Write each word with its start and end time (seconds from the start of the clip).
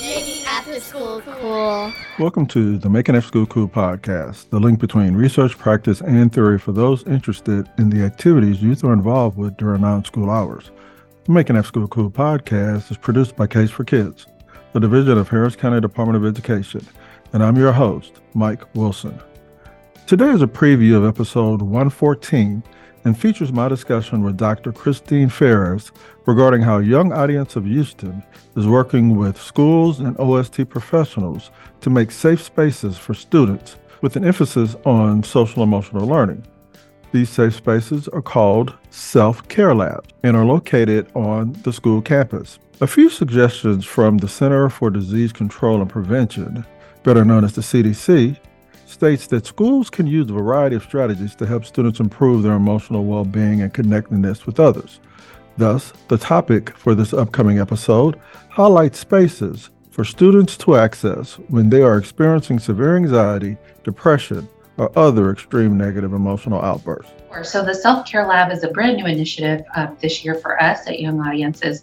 Making 0.00 0.44
after 0.46 0.78
school 0.78 1.20
cool. 1.22 1.92
Welcome 2.20 2.46
to 2.48 2.78
the 2.78 2.88
Making 2.88 3.16
After 3.16 3.28
School 3.28 3.46
Cool 3.46 3.68
podcast, 3.68 4.48
the 4.50 4.60
link 4.60 4.78
between 4.78 5.14
research, 5.14 5.58
practice, 5.58 6.00
and 6.00 6.32
theory 6.32 6.58
for 6.58 6.70
those 6.70 7.02
interested 7.04 7.68
in 7.78 7.90
the 7.90 8.04
activities 8.04 8.62
youth 8.62 8.84
are 8.84 8.92
involved 8.92 9.36
with 9.36 9.56
during 9.56 9.80
non 9.80 10.04
school 10.04 10.30
hours. 10.30 10.70
The 11.24 11.32
Making 11.32 11.56
After 11.56 11.68
School 11.68 11.88
Cool 11.88 12.10
podcast 12.10 12.90
is 12.90 12.96
produced 12.96 13.34
by 13.34 13.48
Case 13.48 13.70
for 13.70 13.82
Kids, 13.82 14.26
the 14.72 14.80
division 14.80 15.18
of 15.18 15.28
Harris 15.28 15.56
County 15.56 15.80
Department 15.80 16.16
of 16.16 16.24
Education, 16.24 16.86
and 17.32 17.42
I'm 17.42 17.56
your 17.56 17.72
host, 17.72 18.20
Mike 18.34 18.62
Wilson. 18.76 19.18
Today 20.06 20.30
is 20.30 20.42
a 20.42 20.46
preview 20.46 20.96
of 20.96 21.04
episode 21.04 21.60
114 21.60 22.62
and 23.04 23.18
features 23.18 23.52
my 23.52 23.68
discussion 23.68 24.22
with 24.22 24.36
Dr. 24.36 24.72
Christine 24.72 25.28
Ferris 25.28 25.90
regarding 26.26 26.62
how 26.62 26.78
Young 26.78 27.12
Audience 27.12 27.56
of 27.56 27.64
Houston 27.64 28.22
is 28.56 28.66
working 28.66 29.16
with 29.16 29.40
schools 29.40 30.00
and 30.00 30.18
OST 30.18 30.68
professionals 30.68 31.50
to 31.80 31.90
make 31.90 32.10
safe 32.10 32.42
spaces 32.42 32.98
for 32.98 33.14
students 33.14 33.76
with 34.02 34.16
an 34.16 34.24
emphasis 34.24 34.76
on 34.84 35.22
social 35.22 35.62
emotional 35.62 36.06
learning. 36.06 36.44
These 37.12 37.30
safe 37.30 37.54
spaces 37.54 38.06
are 38.08 38.20
called 38.20 38.74
self 38.90 39.46
care 39.48 39.74
labs 39.74 40.08
and 40.22 40.36
are 40.36 40.44
located 40.44 41.10
on 41.14 41.52
the 41.64 41.72
school 41.72 42.02
campus. 42.02 42.58
A 42.80 42.86
few 42.86 43.08
suggestions 43.08 43.84
from 43.84 44.18
the 44.18 44.28
Center 44.28 44.68
for 44.68 44.90
Disease 44.90 45.32
Control 45.32 45.80
and 45.80 45.90
Prevention, 45.90 46.64
better 47.02 47.24
known 47.24 47.44
as 47.44 47.54
the 47.54 47.62
CDC, 47.62 48.38
states 48.88 49.26
that 49.28 49.46
schools 49.46 49.90
can 49.90 50.06
use 50.06 50.28
a 50.30 50.32
variety 50.32 50.76
of 50.76 50.82
strategies 50.82 51.34
to 51.36 51.46
help 51.46 51.64
students 51.64 52.00
improve 52.00 52.42
their 52.42 52.54
emotional 52.54 53.04
well 53.04 53.24
being 53.24 53.62
and 53.62 53.74
connectedness 53.74 54.46
with 54.46 54.58
others. 54.58 55.00
Thus, 55.56 55.92
the 56.08 56.18
topic 56.18 56.70
for 56.76 56.94
this 56.94 57.12
upcoming 57.12 57.58
episode 57.58 58.18
highlights 58.48 58.98
spaces 59.00 59.70
for 59.90 60.04
students 60.04 60.56
to 60.58 60.76
access 60.76 61.34
when 61.48 61.68
they 61.68 61.82
are 61.82 61.98
experiencing 61.98 62.58
severe 62.58 62.96
anxiety, 62.96 63.56
depression, 63.82 64.48
or 64.76 64.96
other 64.96 65.32
extreme 65.32 65.76
negative 65.76 66.12
emotional 66.12 66.62
outbursts. 66.62 67.12
So, 67.42 67.64
the 67.64 67.74
Self 67.74 68.06
Care 68.06 68.26
Lab 68.26 68.50
is 68.52 68.64
a 68.64 68.68
brand 68.68 68.96
new 68.96 69.06
initiative 69.06 69.66
uh, 69.74 69.88
this 70.00 70.24
year 70.24 70.34
for 70.36 70.60
us 70.62 70.86
at 70.86 71.00
Young 71.00 71.20
Audiences. 71.20 71.82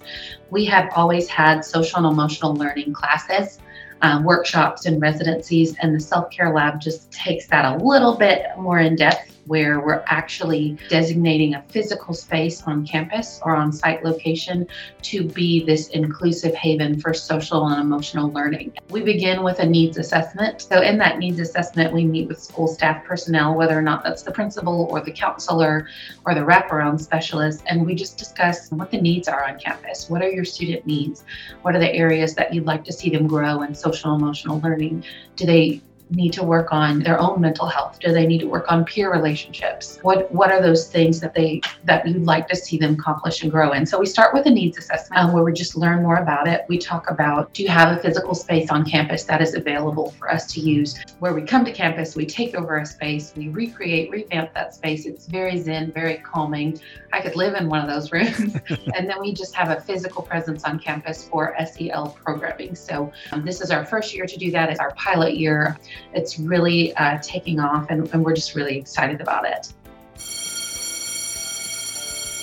We 0.50 0.66
have 0.66 0.90
always 0.96 1.28
had 1.28 1.64
social 1.64 1.98
and 1.98 2.08
emotional 2.08 2.56
learning 2.56 2.94
classes 2.94 3.60
um, 4.02 4.24
workshops 4.24 4.86
and 4.86 5.02
residencies, 5.02 5.76
and 5.82 5.96
the 5.96 6.00
self 6.00 6.30
care 6.30 6.54
lab 6.54 6.80
just 6.80 7.12
takes 7.12 7.48
that 7.48 7.76
a 7.76 7.84
little 7.84 8.16
bit 8.16 8.46
more 8.58 8.80
in 8.80 8.96
depth 8.96 9.35
where 9.46 9.80
we're 9.80 10.04
actually 10.08 10.78
designating 10.90 11.56
a 11.56 11.62
physical 11.64 12.14
space 12.14 12.64
on 12.64 12.86
campus 12.86 13.40
or 13.44 13.56
on 13.56 13.72
site 13.72 14.04
location 14.04 14.68
to 15.02 15.24
be 15.24 15.64
this 15.66 15.90
inclusive 15.90 16.54
haven 16.56 17.00
for 17.00 17.14
social 17.14 17.68
and 17.68 17.82
emotional 17.82 18.32
learning. 18.32 18.74
We 18.90 19.02
begin 19.02 19.44
with 19.44 19.60
a 19.60 19.66
needs 19.66 19.98
assessment. 19.98 20.62
So, 20.62 20.82
in 20.82 20.98
that 20.98 21.20
needs 21.20 21.40
assessment, 21.40 21.94
we 21.94 22.06
meet 22.06 22.28
with 22.28 22.42
school 22.42 22.68
staff 22.68 23.04
personnel, 23.06 23.56
whether 23.56 23.78
or 23.78 23.82
not 23.82 24.04
that's 24.04 24.24
the 24.24 24.32
principal 24.32 24.88
or 24.90 25.02
the 25.02 25.12
counselor 25.12 25.88
or 26.26 26.34
the 26.34 26.42
wraparound 26.42 27.00
specialist, 27.00 27.64
and 27.68 27.86
we 27.86 27.96
just 27.96 28.18
discuss 28.18 28.72
what 28.72 28.92
the 28.92 29.00
needs 29.00 29.28
are 29.28 29.44
on 29.44 29.60
campus. 29.60 30.10
What 30.10 30.22
are 30.22 30.30
your 30.30 30.46
student 30.46 30.86
needs? 30.86 31.24
What 31.62 31.76
are 31.76 31.80
the 31.80 31.94
areas 31.94 32.36
that 32.36 32.54
you'd 32.54 32.66
like 32.66 32.84
to 32.86 32.94
see 32.94 33.10
them 33.10 33.28
grow 33.28 33.62
in 33.62 33.76
social 33.76 34.16
emotional 34.16 34.60
learning? 34.62 35.04
Do 35.36 35.46
they 35.46 35.82
need 36.10 36.34
to 36.34 36.44
work 36.44 36.72
on 36.72 37.00
their 37.00 37.20
own 37.20 37.42
mental 37.42 37.68
health? 37.68 38.00
Do 38.00 38.12
they 38.12 38.28
need 38.28 38.40
to 38.40 38.48
work 38.48 38.72
on 38.72 38.86
peer 38.86 39.12
relationships? 39.12 40.00
What 40.02 40.32
what 40.32 40.52
are 40.52 40.62
those 40.62 40.88
things 40.88 41.20
that 41.22 41.34
they 41.34 41.62
that 41.84 42.08
you'd 42.08 42.26
like 42.26 42.48
to 42.50 42.56
see 42.56 42.78
them 42.78 42.94
accomplish 42.94 43.44
and 43.44 43.52
grow 43.52 43.72
in? 43.74 43.86
So 43.86 44.00
we 44.00 44.06
start 44.06 44.34
with 44.34 44.46
a 44.46 44.50
needs 44.50 44.78
assessment 44.78 45.24
um, 45.24 45.34
where 45.34 45.44
we 45.44 45.54
just 45.54 45.76
learn 45.76 46.04
more 46.04 46.18
about 46.18 46.48
it. 46.48 46.66
We 46.68 46.78
talk 46.78 47.10
about 47.10 47.54
do 47.54 47.64
you 47.64 47.70
have 47.70 47.98
a 47.98 48.02
physical 48.02 48.36
space 48.36 48.70
on 48.70 48.86
campus 48.86 49.24
that 49.26 49.42
is 49.42 49.56
available 49.56 50.12
for 50.12 50.32
us 50.32 50.46
to 50.54 50.60
use? 50.60 50.98
Where 51.20 51.34
we 51.34 51.42
come 51.42 51.66
to 51.66 51.72
campus, 51.72 52.16
we 52.16 52.26
take 52.26 52.56
over 52.56 52.78
a 52.78 52.86
space, 52.86 53.34
we 53.36 53.50
recreate, 53.50 54.12
revamp 54.12 54.54
that 54.54 54.74
space. 54.76 55.06
It's 55.06 55.26
very 55.26 55.58
zen, 55.60 55.92
very 55.92 56.18
calming. 56.18 56.80
I 57.14 57.22
could 57.22 57.36
live 57.36 57.56
in 57.56 57.70
one 57.70 57.82
of 57.82 57.88
those 57.88 58.12
rooms. 58.16 58.56
and 58.96 59.10
then 59.10 59.20
we 59.20 59.34
just 59.34 59.56
have 59.56 59.76
a 59.76 59.82
physical 59.82 60.22
presence 60.22 60.64
on 60.64 60.80
campus 60.80 61.28
for 61.28 61.56
SEL 61.66 62.18
programming. 62.24 62.76
So 62.76 63.12
um, 63.32 63.46
this 63.46 63.62
is 63.62 63.72
our 63.72 63.86
first 63.86 64.14
year 64.14 64.26
to 64.26 64.38
do 64.38 64.52
that. 64.52 64.70
It's 64.70 64.80
our 64.80 64.92
pilot 64.92 65.36
year 65.38 65.78
it's 66.14 66.40
really 66.40 66.96
uh, 66.96 67.18
taking 67.22 67.60
off, 67.60 67.88
and, 67.90 68.12
and 68.14 68.24
we're 68.24 68.36
just 68.36 68.56
really 68.56 68.78
excited 68.78 69.22
about 69.22 69.46
it. 69.46 69.74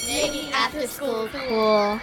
Making 0.07 0.53
after 0.53 0.87
school 0.87 1.29
cool. 1.33 2.01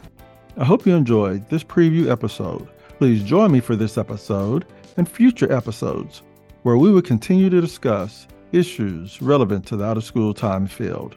I 0.58 0.66
hope 0.66 0.86
you 0.86 0.96
enjoyed 0.96 1.48
this 1.50 1.64
preview 1.64 2.10
episode. 2.10 2.68
Please 2.98 3.24
join 3.24 3.52
me 3.52 3.60
for 3.60 3.76
this 3.76 3.98
episode 3.98 4.66
and 4.98 5.08
future 5.08 5.52
episodes 5.52 6.22
where 6.64 6.78
we 6.78 6.92
will 6.92 7.02
continue 7.02 7.50
to 7.50 7.62
discuss 7.62 8.28
issues 8.52 9.22
relevant 9.22 9.66
to 9.68 9.78
the 9.78 9.86
out 9.86 9.98
of 9.98 10.04
school 10.04 10.34
time 10.34 10.68
field. 10.68 11.16